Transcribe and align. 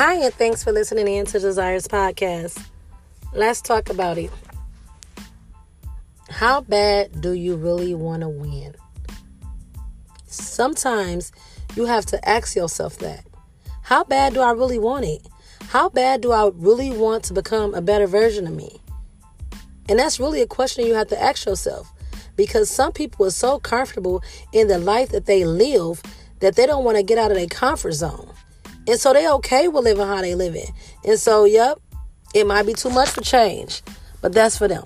Hi, 0.00 0.14
and 0.14 0.32
thanks 0.32 0.62
for 0.62 0.70
listening 0.70 1.08
in 1.08 1.26
to 1.26 1.40
Desires 1.40 1.88
Podcast. 1.88 2.64
Let's 3.34 3.60
talk 3.60 3.90
about 3.90 4.16
it. 4.16 4.30
How 6.30 6.60
bad 6.60 7.20
do 7.20 7.32
you 7.32 7.56
really 7.56 7.96
want 7.96 8.22
to 8.22 8.28
win? 8.28 8.76
Sometimes 10.28 11.32
you 11.74 11.86
have 11.86 12.06
to 12.06 12.28
ask 12.28 12.54
yourself 12.54 12.98
that. 12.98 13.24
How 13.82 14.04
bad 14.04 14.34
do 14.34 14.40
I 14.40 14.52
really 14.52 14.78
want 14.78 15.04
it? 15.04 15.26
How 15.66 15.88
bad 15.88 16.20
do 16.20 16.30
I 16.30 16.52
really 16.54 16.92
want 16.92 17.24
to 17.24 17.34
become 17.34 17.74
a 17.74 17.82
better 17.82 18.06
version 18.06 18.46
of 18.46 18.54
me? 18.54 18.80
And 19.88 19.98
that's 19.98 20.20
really 20.20 20.42
a 20.42 20.46
question 20.46 20.86
you 20.86 20.94
have 20.94 21.08
to 21.08 21.20
ask 21.20 21.44
yourself 21.44 21.92
because 22.36 22.70
some 22.70 22.92
people 22.92 23.26
are 23.26 23.30
so 23.30 23.58
comfortable 23.58 24.22
in 24.52 24.68
the 24.68 24.78
life 24.78 25.08
that 25.08 25.26
they 25.26 25.44
live 25.44 26.00
that 26.38 26.54
they 26.54 26.66
don't 26.66 26.84
want 26.84 26.98
to 26.98 27.02
get 27.02 27.18
out 27.18 27.32
of 27.32 27.36
their 27.36 27.48
comfort 27.48 27.94
zone. 27.94 28.27
And 28.88 28.98
so 28.98 29.12
they 29.12 29.30
okay 29.32 29.68
with 29.68 29.84
living 29.84 30.06
how 30.06 30.22
they 30.22 30.34
living. 30.34 30.72
And 31.04 31.20
so, 31.20 31.44
yep, 31.44 31.78
it 32.34 32.46
might 32.46 32.64
be 32.64 32.72
too 32.72 32.90
much 32.90 33.10
for 33.10 33.20
change, 33.20 33.82
but 34.22 34.32
that's 34.32 34.56
for 34.56 34.66
them. 34.66 34.84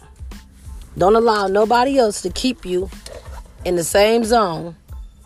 Don't 0.99 1.15
allow 1.15 1.47
nobody 1.47 1.99
else 1.99 2.21
to 2.23 2.31
keep 2.31 2.67
you 2.67 2.91
in 3.65 3.77
the 3.77 3.85
same 3.85 4.25
zone 4.25 4.77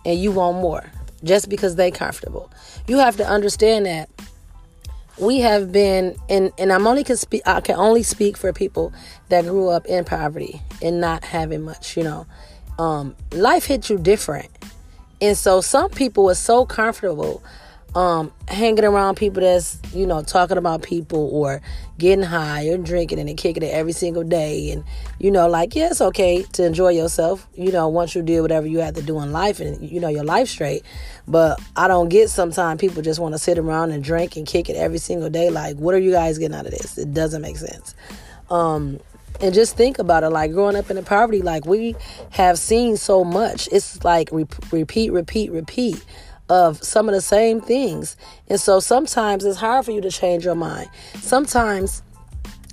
and 0.04 0.20
you 0.20 0.30
want 0.30 0.58
more 0.58 0.84
just 1.24 1.48
because 1.48 1.76
they 1.76 1.90
comfortable. 1.90 2.50
You 2.86 2.98
have 2.98 3.16
to 3.16 3.26
understand 3.26 3.86
that 3.86 4.10
we 5.18 5.38
have 5.40 5.72
been 5.72 6.14
and 6.28 6.52
and 6.58 6.70
I'm 6.70 6.86
only 6.86 7.02
can 7.02 7.16
speak 7.16 7.40
I 7.46 7.60
can 7.62 7.76
only 7.76 8.02
speak 8.02 8.36
for 8.36 8.52
people 8.52 8.92
that 9.30 9.44
grew 9.44 9.70
up 9.70 9.86
in 9.86 10.04
poverty 10.04 10.60
and 10.82 11.00
not 11.00 11.24
having 11.24 11.62
much, 11.62 11.96
you 11.96 12.04
know. 12.04 12.26
Um, 12.78 13.16
life 13.32 13.64
hit 13.64 13.88
you 13.88 13.98
different. 13.98 14.50
And 15.22 15.36
so 15.36 15.62
some 15.62 15.88
people 15.90 16.24
were 16.24 16.34
so 16.34 16.66
comfortable 16.66 17.42
um, 17.94 18.30
hanging 18.48 18.84
around 18.84 19.16
people 19.16 19.42
that's 19.42 19.78
you 19.94 20.06
know 20.06 20.22
talking 20.22 20.58
about 20.58 20.82
people 20.82 21.30
or 21.32 21.62
getting 21.98 22.24
high 22.24 22.68
or 22.68 22.76
drinking 22.76 23.18
and 23.18 23.36
kicking 23.38 23.62
it 23.62 23.72
every 23.72 23.92
single 23.92 24.22
day. 24.22 24.70
And 24.70 24.84
you 25.18 25.30
know 25.30 25.48
like 25.48 25.74
yeah 25.74 25.88
it's 25.90 26.00
okay 26.00 26.42
to 26.42 26.64
enjoy 26.64 26.90
yourself 26.90 27.46
you 27.54 27.72
know 27.72 27.88
once 27.88 28.14
you 28.14 28.22
do 28.22 28.42
whatever 28.42 28.66
you 28.66 28.80
have 28.80 28.94
to 28.94 29.02
do 29.02 29.18
in 29.20 29.32
life 29.32 29.60
and 29.60 29.88
you 29.88 30.00
know 30.00 30.08
your 30.08 30.24
life 30.24 30.48
straight. 30.48 30.82
But 31.26 31.60
i 31.74 31.88
don't 31.88 32.08
get 32.08 32.28
sometimes 32.30 32.80
people 32.80 33.02
just 33.02 33.18
want 33.18 33.34
to 33.34 33.38
sit 33.38 33.58
around 33.58 33.92
and 33.92 34.04
drink 34.04 34.36
and 34.36 34.46
kick 34.46 34.68
it 34.68 34.76
every 34.76 34.98
single 34.98 35.30
day. 35.30 35.50
Like 35.50 35.76
what 35.76 35.94
are 35.94 35.98
you 35.98 36.12
guys 36.12 36.38
getting 36.38 36.56
out 36.56 36.66
of 36.66 36.72
this? 36.72 36.98
It 36.98 37.14
doesn't 37.14 37.42
make 37.42 37.56
sense. 37.56 37.94
Um, 38.50 39.00
and 39.40 39.54
just 39.54 39.76
think 39.76 39.98
about 39.98 40.22
it 40.22 40.30
like 40.30 40.52
growing 40.52 40.76
up 40.76 40.90
in 40.90 40.96
the 40.96 41.02
poverty 41.02 41.42
like 41.42 41.66
we 41.66 41.94
have 42.30 42.58
seen 42.58 42.96
so 42.96 43.24
much. 43.24 43.68
It's 43.72 44.04
like 44.04 44.30
re- 44.32 44.46
repeat 44.70 45.12
repeat 45.12 45.50
repeat 45.50 46.04
of 46.48 46.82
some 46.82 47.08
of 47.08 47.14
the 47.14 47.20
same 47.20 47.60
things. 47.60 48.16
And 48.48 48.60
so 48.60 48.80
sometimes 48.80 49.44
it's 49.44 49.58
hard 49.58 49.84
for 49.84 49.92
you 49.92 50.00
to 50.00 50.10
change 50.10 50.44
your 50.44 50.54
mind. 50.54 50.88
Sometimes 51.20 52.02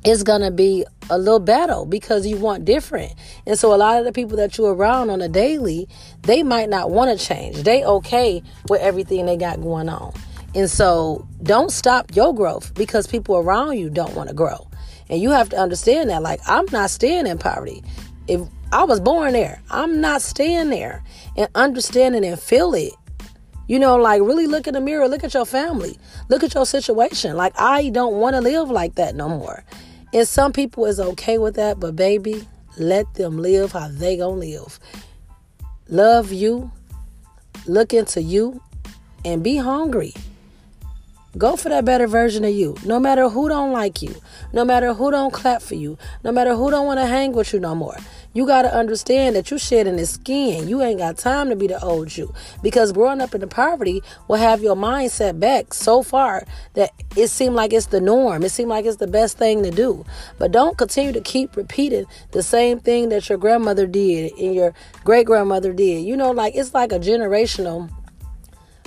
it's 0.06 0.24
to 0.24 0.52
be 0.52 0.86
a 1.10 1.18
little 1.18 1.40
battle 1.40 1.86
because 1.86 2.28
you 2.28 2.38
want 2.38 2.66
different. 2.66 3.14
And 3.46 3.58
so 3.58 3.74
a 3.74 3.78
lot 3.78 4.00
of 4.00 4.06
the 4.06 4.12
people 4.12 4.38
that 4.38 4.58
you're 4.58 4.74
around 4.74 5.10
on 5.10 5.22
a 5.22 5.30
daily, 5.30 5.88
they 6.24 6.44
might 6.44 6.70
not 6.70 6.92
want 6.92 7.18
to 7.18 7.26
change. 7.26 7.64
They 7.64 7.84
okay 7.86 8.44
with 8.70 8.82
everything 8.82 9.26
they 9.26 9.38
got 9.38 9.62
going 9.62 9.90
on. 9.90 10.14
And 10.56 10.70
so 10.70 11.28
don't 11.42 11.72
stop 11.72 12.16
your 12.16 12.34
growth 12.34 12.74
because 12.76 13.08
people 13.08 13.38
around 13.38 13.78
you 13.78 13.90
don't 13.90 14.14
want 14.14 14.30
to 14.30 14.36
grow. 14.36 14.68
And 15.10 15.22
you 15.22 15.32
have 15.32 15.50
to 15.50 15.58
understand 15.58 16.10
that 16.10 16.22
like 16.22 16.42
I'm 16.48 16.66
not 16.72 16.90
staying 16.90 17.28
in 17.28 17.38
poverty. 17.38 17.84
If 18.28 18.42
I 18.72 18.84
was 18.84 19.00
born 19.00 19.34
there, 19.34 19.62
I'm 19.70 20.02
not 20.02 20.22
staying 20.22 20.70
there. 20.70 21.04
And 21.36 21.50
understanding 21.56 22.26
and 22.26 22.40
feel 22.40 22.74
it 22.74 22.94
you 23.68 23.80
know, 23.80 23.96
like 23.96 24.22
really 24.22 24.48
look 24.48 24.68
in 24.68 24.74
the 24.74 24.82
mirror, 24.82 25.08
look 25.08 25.24
at 25.24 25.34
your 25.34 25.46
family, 25.46 25.98
look 26.30 26.44
at 26.44 26.54
your 26.54 26.66
situation. 26.66 27.36
Like, 27.36 27.54
I 27.60 27.90
don't 27.90 28.16
want 28.16 28.36
to 28.36 28.42
live 28.42 28.70
like 28.70 28.96
that 28.96 29.16
no 29.16 29.30
more. 29.30 29.64
And 30.14 30.28
some 30.28 30.54
people 30.54 30.86
is 30.86 31.00
okay 31.00 31.38
with 31.38 31.56
that, 31.56 31.80
but 31.80 31.96
baby, 31.96 32.48
let 32.78 33.14
them 33.16 33.38
live 33.38 33.72
how 33.72 33.88
they 33.88 34.18
gonna 34.18 34.36
live. 34.36 34.80
Love 35.90 36.32
you, 36.32 36.72
look 37.66 37.94
into 37.94 38.22
you, 38.22 38.62
and 39.26 39.44
be 39.44 39.58
hungry. 39.58 40.14
Go 41.36 41.56
for 41.56 41.70
that 41.70 41.84
better 41.84 42.06
version 42.06 42.46
of 42.46 42.54
you. 42.54 42.78
No 42.86 43.00
matter 43.00 43.28
who 43.28 43.50
don't 43.50 43.72
like 43.72 44.04
you, 44.04 44.16
no 44.54 44.64
matter 44.64 44.94
who 44.94 45.10
don't 45.10 45.34
clap 45.34 45.64
for 45.64 45.74
you, 45.74 45.98
no 46.24 46.32
matter 46.32 46.56
who 46.56 46.70
don't 46.70 46.86
want 46.86 47.00
to 47.00 47.08
hang 47.08 47.32
with 47.32 47.54
you 47.54 47.60
no 47.60 47.74
more. 47.74 47.98
You 48.34 48.48
got 48.48 48.64
to 48.64 48.74
understand 48.74 49.36
that 49.36 49.52
you're 49.52 49.60
shedding 49.60 49.98
the 49.98 50.06
skin. 50.06 50.68
You 50.68 50.82
ain't 50.82 51.00
got 51.00 51.18
time 51.18 51.50
to 51.50 51.56
be 51.56 51.68
the 51.68 51.82
old 51.84 52.16
you. 52.18 52.34
Because 52.62 52.92
growing 52.92 53.22
up 53.22 53.36
in 53.36 53.42
the 53.42 53.48
poverty 53.48 54.02
will 54.28 54.38
have 54.38 54.62
your 54.62 54.76
mindset 54.76 55.40
back 55.40 55.74
so 55.74 56.02
far 56.02 56.46
that 56.74 56.92
it 57.16 57.28
seemed 57.28 57.56
like 57.56 57.74
it's 57.74 57.88
the 57.88 58.02
norm. 58.02 58.44
It 58.44 58.50
seemed 58.50 58.70
like 58.70 58.86
it's 58.86 58.98
the 58.98 59.08
best 59.08 59.38
thing 59.38 59.62
to 59.64 59.72
do. 59.72 60.04
But 60.40 60.52
don't 60.52 60.78
continue 60.78 61.12
to 61.14 61.22
keep 61.22 61.56
repeating 61.56 62.06
the 62.32 62.42
same 62.42 62.80
thing 62.80 63.10
that 63.10 63.30
your 63.30 63.38
grandmother 63.38 63.86
did 63.86 64.34
and 64.34 64.56
your 64.56 64.74
great 65.04 65.28
grandmother 65.28 65.72
did. 65.72 66.04
You 66.04 66.18
know, 66.18 66.32
like 66.32 66.56
it's 66.56 66.74
like 66.74 66.92
a 66.92 67.00
generational 67.00 67.90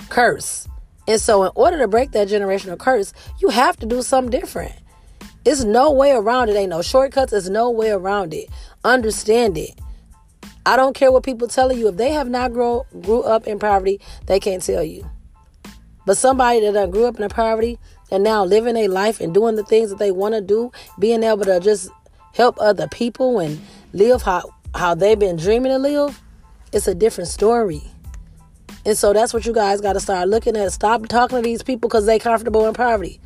curse. 0.09 0.67
And 1.07 1.21
so, 1.21 1.43
in 1.43 1.51
order 1.55 1.77
to 1.79 1.87
break 1.87 2.11
that 2.11 2.27
generational 2.27 2.77
curse, 2.77 3.13
you 3.39 3.47
have 3.47 3.77
to 3.77 3.85
do 3.85 4.01
something 4.01 4.29
different. 4.29 4.73
There's 5.45 5.63
no 5.63 5.91
way 5.91 6.11
around 6.11 6.49
it. 6.49 6.57
Ain't 6.57 6.71
no 6.71 6.81
shortcuts. 6.81 7.31
There's 7.31 7.49
no 7.49 7.69
way 7.69 7.89
around 7.89 8.33
it. 8.33 8.49
Understand 8.87 9.57
it. 9.57 9.77
I 10.65 10.77
don't 10.77 10.95
care 10.95 11.11
what 11.11 11.23
people 11.23 11.49
telling 11.49 11.77
you. 11.77 11.89
If 11.89 11.97
they 11.97 12.13
have 12.13 12.29
not 12.29 12.53
grow, 12.53 12.85
grew 13.01 13.21
up 13.21 13.45
in 13.45 13.59
poverty, 13.59 13.99
they 14.27 14.39
can't 14.39 14.63
tell 14.63 14.81
you. 14.81 15.05
But 16.05 16.15
somebody 16.15 16.61
that 16.61 16.71
done 16.71 16.91
grew 16.91 17.05
up 17.05 17.17
in 17.17 17.23
a 17.23 17.27
poverty 17.27 17.79
and 18.11 18.23
now 18.23 18.45
living 18.45 18.77
a 18.77 18.87
life 18.87 19.19
and 19.19 19.33
doing 19.33 19.57
the 19.57 19.63
things 19.65 19.89
that 19.89 19.99
they 19.99 20.11
want 20.11 20.35
to 20.35 20.41
do, 20.41 20.71
being 20.99 21.21
able 21.21 21.43
to 21.43 21.59
just 21.59 21.89
help 22.33 22.55
other 22.61 22.87
people 22.87 23.39
and 23.39 23.59
live 23.91 24.21
how, 24.21 24.53
how 24.73 24.95
they've 24.95 25.19
been 25.19 25.35
dreaming 25.35 25.73
to 25.73 25.77
live, 25.77 26.21
it's 26.71 26.87
a 26.87 26.95
different 26.95 27.27
story. 27.27 27.81
And 28.85 28.97
so 28.97 29.11
that's 29.11 29.33
what 29.33 29.45
you 29.45 29.51
guys 29.51 29.81
got 29.81 29.93
to 29.93 29.99
start 29.99 30.29
looking 30.29 30.55
at. 30.55 30.71
Stop 30.71 31.09
talking 31.09 31.39
to 31.39 31.41
these 31.41 31.61
people 31.61 31.89
because 31.89 32.05
they 32.05 32.19
comfortable 32.19 32.65
in 32.65 32.73
poverty. 32.73 33.19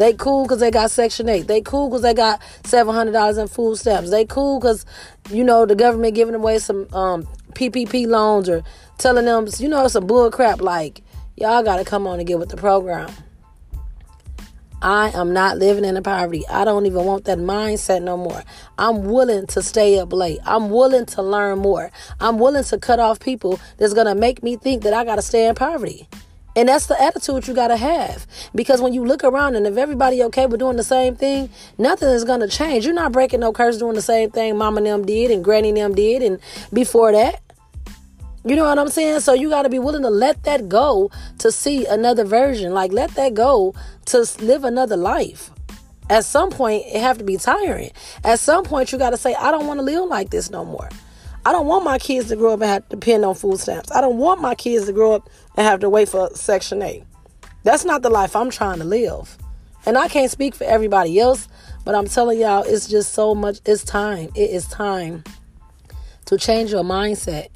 They 0.00 0.14
cool 0.14 0.44
because 0.44 0.60
they 0.60 0.70
got 0.70 0.90
Section 0.90 1.28
8. 1.28 1.46
They 1.46 1.60
cool 1.60 1.90
because 1.90 2.00
they 2.00 2.14
got 2.14 2.40
$700 2.62 3.38
in 3.38 3.48
food 3.48 3.76
stamps. 3.76 4.08
They 4.08 4.24
cool 4.24 4.58
because, 4.58 4.86
you 5.28 5.44
know, 5.44 5.66
the 5.66 5.74
government 5.74 6.14
giving 6.14 6.34
away 6.34 6.58
some 6.58 6.88
um, 6.94 7.28
PPP 7.52 8.06
loans 8.06 8.48
or 8.48 8.62
telling 8.96 9.26
them, 9.26 9.46
you 9.58 9.68
know, 9.68 9.86
some 9.88 10.06
bull 10.06 10.30
crap 10.30 10.62
like, 10.62 11.02
y'all 11.36 11.62
got 11.62 11.76
to 11.76 11.84
come 11.84 12.06
on 12.06 12.18
and 12.18 12.26
get 12.26 12.38
with 12.38 12.48
the 12.48 12.56
program. 12.56 13.10
I 14.80 15.10
am 15.10 15.34
not 15.34 15.58
living 15.58 15.84
in 15.84 16.02
poverty. 16.02 16.48
I 16.48 16.64
don't 16.64 16.86
even 16.86 17.04
want 17.04 17.26
that 17.26 17.36
mindset 17.36 18.02
no 18.02 18.16
more. 18.16 18.42
I'm 18.78 19.04
willing 19.04 19.48
to 19.48 19.62
stay 19.62 19.98
up 19.98 20.14
late. 20.14 20.38
I'm 20.46 20.70
willing 20.70 21.04
to 21.04 21.20
learn 21.20 21.58
more. 21.58 21.90
I'm 22.20 22.38
willing 22.38 22.64
to 22.64 22.78
cut 22.78 23.00
off 23.00 23.20
people 23.20 23.60
that's 23.76 23.92
going 23.92 24.06
to 24.06 24.14
make 24.14 24.42
me 24.42 24.56
think 24.56 24.82
that 24.84 24.94
I 24.94 25.04
got 25.04 25.16
to 25.16 25.22
stay 25.22 25.46
in 25.46 25.54
poverty. 25.54 26.08
And 26.56 26.68
that's 26.68 26.86
the 26.86 27.00
attitude 27.00 27.46
you 27.46 27.54
got 27.54 27.68
to 27.68 27.76
have. 27.76 28.26
Because 28.54 28.80
when 28.80 28.92
you 28.92 29.04
look 29.04 29.22
around 29.22 29.54
and 29.54 29.66
if 29.66 29.76
everybody 29.76 30.22
okay 30.24 30.46
with 30.46 30.60
doing 30.60 30.76
the 30.76 30.82
same 30.82 31.14
thing, 31.14 31.48
nothing 31.78 32.08
is 32.08 32.24
going 32.24 32.40
to 32.40 32.48
change. 32.48 32.84
You're 32.84 32.94
not 32.94 33.12
breaking 33.12 33.40
no 33.40 33.52
curse 33.52 33.78
doing 33.78 33.94
the 33.94 34.02
same 34.02 34.30
thing 34.30 34.56
mama 34.56 34.78
and 34.78 34.86
them 34.86 35.06
did 35.06 35.30
and 35.30 35.44
granny 35.44 35.68
and 35.68 35.78
them 35.78 35.94
did 35.94 36.22
and 36.22 36.40
before 36.72 37.12
that. 37.12 37.40
You 38.44 38.56
know 38.56 38.64
what 38.64 38.78
I'm 38.78 38.88
saying? 38.88 39.20
So 39.20 39.34
you 39.34 39.50
got 39.50 39.62
to 39.62 39.68
be 39.68 39.78
willing 39.78 40.02
to 40.02 40.10
let 40.10 40.44
that 40.44 40.68
go 40.68 41.10
to 41.38 41.52
see 41.52 41.86
another 41.86 42.24
version. 42.24 42.72
Like 42.72 42.90
let 42.90 43.10
that 43.10 43.34
go 43.34 43.74
to 44.06 44.26
live 44.40 44.64
another 44.64 44.96
life. 44.96 45.50
At 46.08 46.24
some 46.24 46.50
point, 46.50 46.84
it 46.86 47.00
have 47.00 47.18
to 47.18 47.24
be 47.24 47.36
tiring. 47.36 47.92
At 48.24 48.40
some 48.40 48.64
point, 48.64 48.90
you 48.90 48.98
got 48.98 49.10
to 49.10 49.16
say, 49.16 49.34
I 49.34 49.52
don't 49.52 49.68
want 49.68 49.78
to 49.78 49.84
live 49.84 50.08
like 50.08 50.30
this 50.30 50.50
no 50.50 50.64
more. 50.64 50.88
I 51.44 51.52
don't 51.52 51.66
want 51.66 51.84
my 51.84 51.98
kids 51.98 52.28
to 52.28 52.36
grow 52.36 52.52
up 52.52 52.60
and 52.60 52.68
have 52.68 52.88
to 52.88 52.96
depend 52.96 53.24
on 53.24 53.34
food 53.34 53.58
stamps. 53.58 53.90
I 53.90 54.00
don't 54.00 54.18
want 54.18 54.42
my 54.42 54.54
kids 54.54 54.86
to 54.86 54.92
grow 54.92 55.14
up 55.14 55.30
and 55.56 55.66
have 55.66 55.80
to 55.80 55.88
wait 55.88 56.08
for 56.08 56.28
Section 56.34 56.82
8. 56.82 57.02
That's 57.62 57.84
not 57.84 58.02
the 58.02 58.10
life 58.10 58.36
I'm 58.36 58.50
trying 58.50 58.78
to 58.78 58.84
live. 58.84 59.38
And 59.86 59.96
I 59.96 60.08
can't 60.08 60.30
speak 60.30 60.54
for 60.54 60.64
everybody 60.64 61.18
else, 61.18 61.48
but 61.84 61.94
I'm 61.94 62.06
telling 62.06 62.38
y'all, 62.38 62.62
it's 62.62 62.88
just 62.88 63.14
so 63.14 63.34
much. 63.34 63.60
It's 63.64 63.84
time. 63.84 64.28
It 64.34 64.50
is 64.50 64.66
time 64.66 65.24
to 66.26 66.36
change 66.36 66.72
your 66.72 66.84
mindset. 66.84 67.48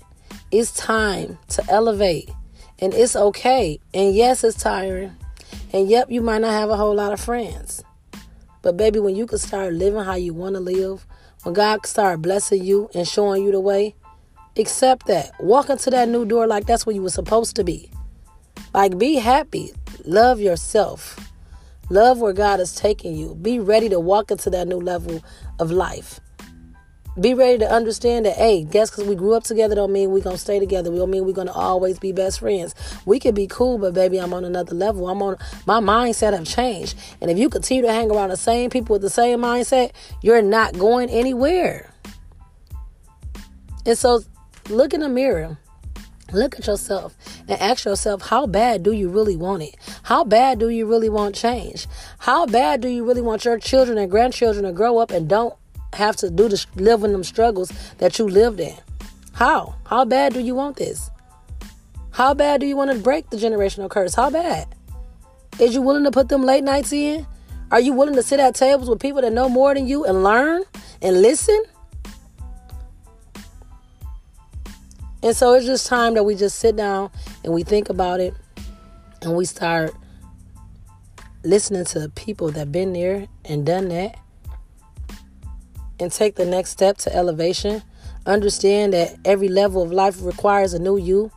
It's 0.50 0.72
time 0.72 1.38
to 1.48 1.64
elevate. 1.68 2.30
And 2.78 2.94
it's 2.94 3.14
okay. 3.14 3.80
And 3.92 4.14
yes, 4.14 4.44
it's 4.44 4.60
tiring. 4.60 5.14
And 5.72 5.88
yep, 5.88 6.10
you 6.10 6.22
might 6.22 6.40
not 6.40 6.52
have 6.52 6.70
a 6.70 6.76
whole 6.76 6.94
lot 6.94 7.12
of 7.12 7.20
friends. 7.20 7.84
But 8.62 8.78
baby, 8.78 8.98
when 8.98 9.14
you 9.14 9.26
can 9.26 9.38
start 9.38 9.74
living 9.74 10.02
how 10.02 10.14
you 10.14 10.32
want 10.32 10.54
to 10.54 10.60
live, 10.60 11.06
when 11.44 11.54
God 11.54 11.84
start 11.86 12.22
blessing 12.22 12.64
you 12.64 12.90
and 12.94 13.06
showing 13.06 13.44
you 13.44 13.52
the 13.52 13.60
way, 13.60 13.94
accept 14.56 15.06
that. 15.06 15.30
Walk 15.38 15.68
into 15.68 15.90
that 15.90 16.08
new 16.08 16.24
door 16.24 16.46
like 16.46 16.66
that's 16.66 16.86
where 16.86 16.94
you 16.94 17.02
were 17.02 17.10
supposed 17.10 17.54
to 17.56 17.64
be. 17.64 17.90
Like 18.72 18.98
be 18.98 19.16
happy. 19.16 19.72
Love 20.06 20.40
yourself. 20.40 21.30
Love 21.90 22.18
where 22.18 22.32
God 22.32 22.60
is 22.60 22.74
taking 22.74 23.14
you. 23.14 23.34
Be 23.34 23.58
ready 23.58 23.90
to 23.90 24.00
walk 24.00 24.30
into 24.30 24.48
that 24.50 24.66
new 24.66 24.78
level 24.78 25.22
of 25.58 25.70
life. 25.70 26.18
Be 27.20 27.32
ready 27.32 27.58
to 27.58 27.70
understand 27.70 28.26
that, 28.26 28.34
hey, 28.34 28.64
guess 28.64 28.90
because 28.90 29.04
we 29.04 29.14
grew 29.14 29.34
up 29.34 29.44
together 29.44 29.76
don't 29.76 29.92
mean 29.92 30.10
we're 30.10 30.22
to 30.22 30.36
stay 30.36 30.58
together. 30.58 30.90
We 30.90 30.98
don't 30.98 31.10
mean 31.10 31.24
we're 31.24 31.32
to 31.32 31.52
always 31.52 31.98
be 32.00 32.10
best 32.10 32.40
friends. 32.40 32.74
We 33.06 33.20
could 33.20 33.36
be 33.36 33.46
cool, 33.46 33.78
but 33.78 33.94
baby, 33.94 34.18
I'm 34.18 34.34
on 34.34 34.44
another 34.44 34.74
level. 34.74 35.08
I'm 35.08 35.22
on, 35.22 35.36
my 35.64 35.78
mindset 35.80 36.32
have 36.32 36.44
changed. 36.44 36.98
And 37.20 37.30
if 37.30 37.38
you 37.38 37.48
continue 37.48 37.84
to 37.84 37.92
hang 37.92 38.10
around 38.10 38.30
the 38.30 38.36
same 38.36 38.68
people 38.68 38.94
with 38.94 39.02
the 39.02 39.10
same 39.10 39.40
mindset, 39.40 39.92
you're 40.22 40.42
not 40.42 40.76
going 40.76 41.08
anywhere. 41.08 41.90
And 43.86 43.96
so 43.96 44.22
look 44.68 44.92
in 44.92 45.00
the 45.00 45.08
mirror. 45.08 45.58
Look 46.32 46.58
at 46.58 46.66
yourself 46.66 47.14
and 47.46 47.60
ask 47.60 47.84
yourself, 47.84 48.22
how 48.22 48.46
bad 48.46 48.82
do 48.82 48.90
you 48.90 49.08
really 49.08 49.36
want 49.36 49.62
it? 49.62 49.76
How 50.02 50.24
bad 50.24 50.58
do 50.58 50.68
you 50.68 50.84
really 50.84 51.08
want 51.08 51.36
change? 51.36 51.86
How 52.18 52.44
bad 52.44 52.80
do 52.80 52.88
you 52.88 53.04
really 53.04 53.22
want 53.22 53.44
your 53.44 53.58
children 53.58 53.98
and 53.98 54.10
grandchildren 54.10 54.64
to 54.64 54.72
grow 54.72 54.98
up 54.98 55.12
and 55.12 55.28
don't 55.28 55.54
have 55.94 56.16
to 56.16 56.30
do 56.30 56.48
the 56.48 56.64
live 56.76 57.04
in 57.04 57.12
them 57.12 57.24
struggles 57.24 57.72
that 57.98 58.18
you 58.18 58.28
lived 58.28 58.60
in? 58.60 58.74
How? 59.32 59.74
How 59.86 60.04
bad 60.04 60.32
do 60.32 60.40
you 60.40 60.54
want 60.54 60.76
this? 60.76 61.10
How 62.12 62.34
bad 62.34 62.60
do 62.60 62.66
you 62.66 62.76
want 62.76 62.92
to 62.92 62.98
break 62.98 63.30
the 63.30 63.36
generational 63.36 63.90
curse? 63.90 64.14
How 64.14 64.30
bad? 64.30 64.68
Is 65.58 65.74
you 65.74 65.82
willing 65.82 66.04
to 66.04 66.10
put 66.10 66.28
them 66.28 66.42
late 66.42 66.64
nights 66.64 66.92
in? 66.92 67.26
Are 67.70 67.80
you 67.80 67.92
willing 67.92 68.14
to 68.14 68.22
sit 68.22 68.38
at 68.38 68.54
tables 68.54 68.88
with 68.88 69.00
people 69.00 69.22
that 69.22 69.32
know 69.32 69.48
more 69.48 69.74
than 69.74 69.88
you 69.88 70.04
and 70.04 70.22
learn 70.22 70.62
and 71.02 71.20
listen? 71.20 71.60
And 75.24 75.34
so 75.34 75.54
it's 75.54 75.66
just 75.66 75.86
time 75.86 76.14
that 76.14 76.24
we 76.24 76.34
just 76.34 76.58
sit 76.58 76.76
down 76.76 77.10
and 77.42 77.52
we 77.52 77.62
think 77.62 77.88
about 77.88 78.20
it 78.20 78.34
and 79.22 79.34
we 79.34 79.44
start 79.44 79.94
listening 81.42 81.84
to 81.86 82.08
people 82.10 82.50
that 82.52 82.70
been 82.70 82.92
there 82.92 83.26
and 83.44 83.66
done 83.66 83.88
that 83.88 84.16
and 86.04 86.12
take 86.12 86.36
the 86.36 86.44
next 86.44 86.70
step 86.70 86.98
to 86.98 87.16
elevation. 87.16 87.82
Understand 88.26 88.92
that 88.92 89.16
every 89.24 89.48
level 89.48 89.82
of 89.82 89.90
life 89.90 90.16
requires 90.20 90.74
a 90.74 90.78
new 90.78 90.98
you 90.98 91.32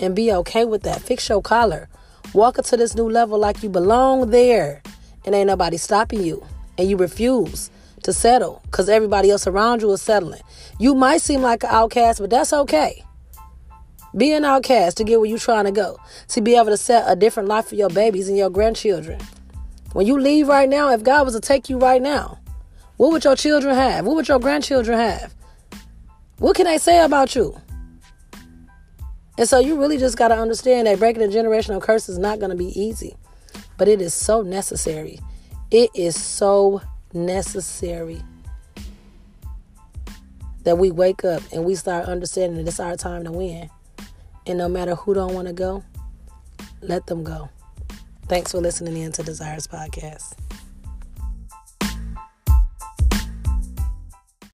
and 0.00 0.14
be 0.14 0.32
okay 0.32 0.64
with 0.64 0.82
that. 0.84 1.02
Fix 1.02 1.28
your 1.28 1.42
collar. 1.42 1.88
Walk 2.32 2.56
into 2.56 2.76
this 2.76 2.94
new 2.94 3.10
level 3.10 3.38
like 3.38 3.62
you 3.62 3.68
belong 3.68 4.30
there 4.30 4.82
and 5.24 5.34
ain't 5.34 5.48
nobody 5.48 5.76
stopping 5.76 6.22
you. 6.22 6.46
And 6.78 6.88
you 6.88 6.96
refuse 6.96 7.70
to 8.04 8.12
settle 8.12 8.62
because 8.64 8.88
everybody 8.88 9.30
else 9.30 9.46
around 9.46 9.82
you 9.82 9.90
is 9.90 10.02
settling. 10.02 10.42
You 10.78 10.94
might 10.94 11.20
seem 11.20 11.42
like 11.42 11.64
an 11.64 11.70
outcast, 11.72 12.20
but 12.20 12.30
that's 12.30 12.52
okay. 12.52 13.02
Be 14.16 14.32
an 14.32 14.44
outcast 14.44 14.98
to 14.98 15.04
get 15.04 15.18
where 15.18 15.28
you're 15.28 15.38
trying 15.38 15.64
to 15.64 15.72
go. 15.72 15.98
To 16.28 16.40
be 16.40 16.54
able 16.54 16.70
to 16.70 16.76
set 16.76 17.04
a 17.08 17.16
different 17.16 17.48
life 17.48 17.66
for 17.66 17.74
your 17.74 17.90
babies 17.90 18.28
and 18.28 18.38
your 18.38 18.50
grandchildren. 18.50 19.20
When 19.94 20.06
you 20.06 20.18
leave 20.20 20.46
right 20.46 20.68
now, 20.68 20.92
if 20.92 21.02
God 21.02 21.24
was 21.24 21.34
to 21.34 21.40
take 21.40 21.68
you 21.68 21.78
right 21.78 22.00
now, 22.00 22.38
what 22.96 23.12
would 23.12 23.24
your 23.24 23.36
children 23.36 23.74
have? 23.74 24.06
What 24.06 24.16
would 24.16 24.28
your 24.28 24.38
grandchildren 24.38 24.98
have? 24.98 25.34
What 26.38 26.56
can 26.56 26.64
they 26.64 26.78
say 26.78 27.04
about 27.04 27.34
you? 27.34 27.60
And 29.38 29.48
so 29.48 29.58
you 29.58 29.78
really 29.78 29.98
just 29.98 30.16
got 30.16 30.28
to 30.28 30.36
understand 30.36 30.86
that 30.86 30.98
breaking 30.98 31.28
the 31.28 31.34
generational 31.34 31.80
curse 31.80 32.08
is 32.08 32.18
not 32.18 32.38
going 32.38 32.50
to 32.50 32.56
be 32.56 32.78
easy, 32.78 33.16
but 33.76 33.86
it 33.86 34.00
is 34.00 34.14
so 34.14 34.42
necessary. 34.42 35.20
It 35.70 35.90
is 35.94 36.18
so 36.18 36.80
necessary 37.12 38.22
that 40.64 40.78
we 40.78 40.90
wake 40.90 41.24
up 41.24 41.42
and 41.52 41.64
we 41.64 41.74
start 41.74 42.06
understanding 42.06 42.64
that 42.64 42.68
it's 42.68 42.80
our 42.80 42.96
time 42.96 43.24
to 43.24 43.32
win. 43.32 43.70
And 44.46 44.58
no 44.58 44.68
matter 44.68 44.94
who 44.94 45.12
don't 45.12 45.34
want 45.34 45.48
to 45.48 45.52
go, 45.52 45.84
let 46.80 47.06
them 47.06 47.22
go. 47.22 47.50
Thanks 48.28 48.52
for 48.52 48.58
listening 48.58 48.96
in 48.96 49.12
to 49.12 49.22
Desires 49.22 49.66
Podcast. 49.66 50.34